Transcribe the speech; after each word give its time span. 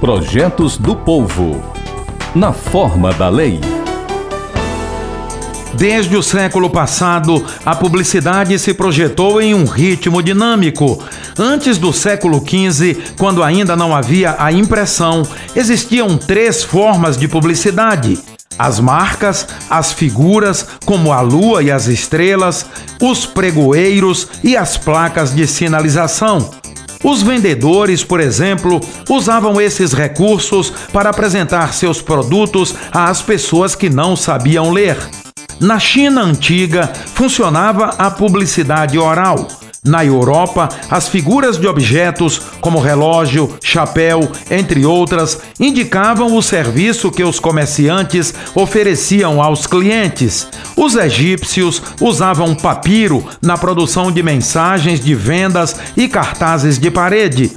Projetos 0.00 0.78
do 0.78 0.96
Povo. 0.96 1.62
Na 2.34 2.54
forma 2.54 3.12
da 3.12 3.28
lei. 3.28 3.60
Desde 5.74 6.16
o 6.16 6.22
século 6.22 6.70
passado, 6.70 7.44
a 7.66 7.76
publicidade 7.76 8.58
se 8.58 8.72
projetou 8.72 9.42
em 9.42 9.54
um 9.54 9.66
ritmo 9.66 10.22
dinâmico. 10.22 11.04
Antes 11.38 11.76
do 11.76 11.92
século 11.92 12.40
XV, 12.40 12.96
quando 13.18 13.42
ainda 13.42 13.76
não 13.76 13.94
havia 13.94 14.36
a 14.38 14.50
impressão, 14.50 15.22
existiam 15.54 16.16
três 16.16 16.64
formas 16.64 17.18
de 17.18 17.28
publicidade: 17.28 18.18
as 18.58 18.80
marcas, 18.80 19.46
as 19.68 19.92
figuras, 19.92 20.66
como 20.86 21.12
a 21.12 21.20
lua 21.20 21.62
e 21.62 21.70
as 21.70 21.88
estrelas, 21.88 22.64
os 23.02 23.26
pregoeiros 23.26 24.28
e 24.42 24.56
as 24.56 24.78
placas 24.78 25.34
de 25.34 25.46
sinalização. 25.46 26.58
Os 27.02 27.22
vendedores, 27.22 28.04
por 28.04 28.20
exemplo, 28.20 28.80
usavam 29.08 29.60
esses 29.60 29.92
recursos 29.92 30.70
para 30.92 31.10
apresentar 31.10 31.72
seus 31.72 32.02
produtos 32.02 32.74
às 32.92 33.22
pessoas 33.22 33.74
que 33.74 33.88
não 33.88 34.14
sabiam 34.14 34.70
ler. 34.70 34.98
Na 35.58 35.78
China 35.78 36.22
antiga, 36.22 36.90
funcionava 37.14 37.94
a 37.98 38.10
publicidade 38.10 38.98
oral. 38.98 39.59
Na 39.82 40.04
Europa, 40.04 40.68
as 40.90 41.08
figuras 41.08 41.56
de 41.56 41.66
objetos, 41.66 42.38
como 42.60 42.78
relógio, 42.78 43.56
chapéu, 43.64 44.30
entre 44.50 44.84
outras, 44.84 45.40
indicavam 45.58 46.36
o 46.36 46.42
serviço 46.42 47.10
que 47.10 47.24
os 47.24 47.40
comerciantes 47.40 48.34
ofereciam 48.54 49.42
aos 49.42 49.66
clientes. 49.66 50.46
Os 50.76 50.96
egípcios 50.96 51.82
usavam 51.98 52.54
papiro 52.54 53.24
na 53.40 53.56
produção 53.56 54.12
de 54.12 54.22
mensagens 54.22 55.00
de 55.00 55.14
vendas 55.14 55.74
e 55.96 56.06
cartazes 56.08 56.78
de 56.78 56.90
parede. 56.90 57.50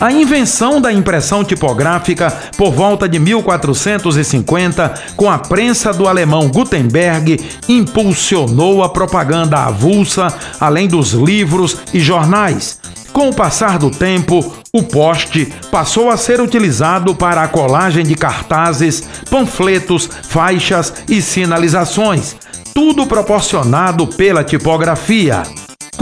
A 0.00 0.10
invenção 0.12 0.80
da 0.80 0.92
impressão 0.92 1.44
tipográfica 1.44 2.30
por 2.56 2.72
volta 2.72 3.08
de 3.08 3.18
1450, 3.18 4.94
com 5.16 5.30
a 5.30 5.38
prensa 5.38 5.92
do 5.92 6.08
alemão 6.08 6.48
Gutenberg, 6.48 7.40
impulsionou 7.68 8.82
a 8.82 8.88
propaganda 8.88 9.58
avulsa, 9.58 10.28
além 10.60 10.88
dos 10.88 11.12
livros 11.12 11.78
e 11.92 12.00
jornais. 12.00 12.78
Com 13.12 13.28
o 13.28 13.34
passar 13.34 13.78
do 13.78 13.90
tempo, 13.90 14.52
o 14.72 14.82
poste 14.82 15.46
passou 15.70 16.10
a 16.10 16.16
ser 16.16 16.40
utilizado 16.40 17.14
para 17.14 17.44
a 17.44 17.48
colagem 17.48 18.04
de 18.04 18.16
cartazes, 18.16 19.08
panfletos, 19.30 20.10
faixas 20.24 20.92
e 21.08 21.22
sinalizações, 21.22 22.34
tudo 22.74 23.06
proporcionado 23.06 24.04
pela 24.08 24.42
tipografia. 24.42 25.44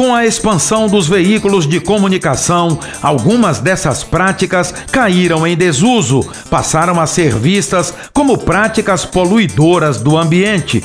Com 0.03 0.15
a 0.17 0.27
expansão 0.27 0.89
dos 0.89 1.07
veículos 1.07 1.65
de 1.65 1.79
comunicação, 1.79 2.77
algumas 3.01 3.61
dessas 3.61 4.03
práticas 4.03 4.75
caíram 4.91 5.47
em 5.47 5.57
desuso, 5.57 6.29
passaram 6.51 7.01
a 7.01 7.07
ser 7.07 7.37
vistas 7.37 7.95
como 8.13 8.37
práticas 8.37 9.05
poluidoras 9.05 10.01
do 10.01 10.19
ambiente. 10.19 10.83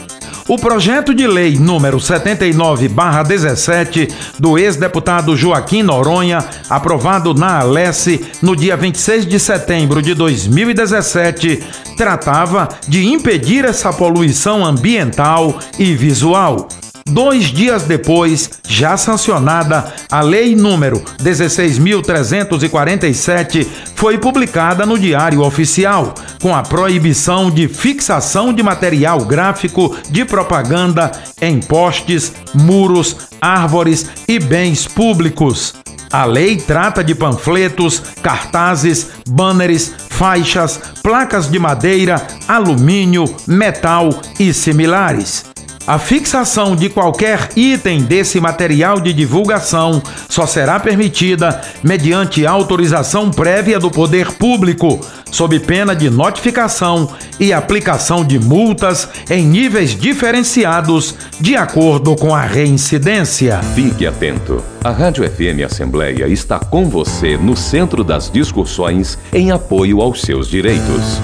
O 0.47 0.55
projeto 0.55 1.15
de 1.15 1.25
lei 1.25 1.57
número 1.57 1.99
79/17 1.99 4.07
do 4.37 4.55
ex-deputado 4.55 5.35
Joaquim 5.35 5.81
Noronha, 5.81 6.45
aprovado 6.69 7.33
na 7.33 7.61
Alesse 7.61 8.23
no 8.39 8.55
dia 8.55 8.77
26 8.77 9.25
de 9.25 9.39
setembro 9.39 9.99
de 9.99 10.13
2017, 10.13 11.63
tratava 11.97 12.69
de 12.87 13.07
impedir 13.07 13.65
essa 13.65 13.91
poluição 13.91 14.63
ambiental 14.63 15.57
e 15.79 15.95
visual. 15.95 16.67
Dois 17.07 17.45
dias 17.45 17.83
depois, 17.83 18.49
já 18.67 18.97
sancionada, 18.97 19.93
a 20.11 20.19
Lei 20.19 20.53
número 20.55 21.01
16.347 21.23 23.65
foi 23.95 24.17
publicada 24.17 24.85
no 24.85 24.99
Diário 24.99 25.41
Oficial, 25.41 26.13
com 26.41 26.53
a 26.53 26.61
proibição 26.61 27.49
de 27.49 27.69
fixação 27.69 28.53
de 28.53 28.61
material 28.61 29.23
gráfico 29.23 29.95
de 30.09 30.25
propaganda 30.25 31.09
em 31.41 31.61
postes, 31.61 32.33
muros, 32.53 33.15
árvores 33.41 34.05
e 34.27 34.37
bens 34.37 34.85
públicos. 34.85 35.73
A 36.11 36.25
lei 36.25 36.57
trata 36.57 37.01
de 37.03 37.15
panfletos, 37.15 38.03
cartazes, 38.21 39.07
banners, 39.27 39.93
faixas, 40.09 40.79
placas 41.01 41.49
de 41.49 41.57
madeira, 41.57 42.27
alumínio, 42.47 43.25
metal 43.45 44.09
e 44.39 44.53
similares. 44.53 45.56
A 45.87 45.97
fixação 45.97 46.75
de 46.75 46.89
qualquer 46.89 47.47
item 47.55 48.03
desse 48.03 48.41
material 48.41 48.99
de 48.99 49.13
divulgação 49.13 50.03
só 50.27 50.45
será 50.45 50.81
permitida 50.81 51.61
mediante 51.81 52.45
autorização 52.45 53.31
prévia 53.31 53.79
do 53.79 53.89
poder 53.89 54.33
público, 54.33 54.99
sob 55.31 55.57
pena 55.61 55.95
de 55.95 56.09
notificação 56.09 57.09
e 57.39 57.53
aplicação 57.53 58.25
de 58.25 58.37
multas 58.37 59.07
em 59.29 59.45
níveis 59.45 59.97
diferenciados 59.97 61.15
de 61.39 61.55
acordo 61.55 62.17
com 62.17 62.35
a 62.35 62.41
reincidência. 62.41 63.61
Fique 63.73 64.05
atento. 64.05 64.61
A 64.83 64.91
Rádio 64.91 65.23
FM 65.23 65.63
Assembleia 65.65 66.27
está 66.27 66.59
com 66.59 66.89
você 66.89 67.37
no 67.37 67.55
centro 67.55 68.03
das 68.03 68.29
discussões 68.29 69.17
em 69.31 69.51
apoio 69.51 70.01
aos 70.01 70.21
seus 70.21 70.49
direitos. 70.49 71.21